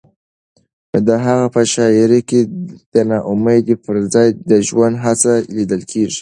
د 1.07 1.09
هغه 1.25 1.45
په 1.55 1.61
شاعرۍ 1.73 2.21
کې 2.29 2.39
د 2.93 2.95
ناامیدۍ 3.09 3.75
پر 3.85 3.95
ځای 4.13 4.27
د 4.49 4.51
ژوند 4.67 4.95
هڅه 5.05 5.33
لیدل 5.55 5.81
کېږي. 5.91 6.19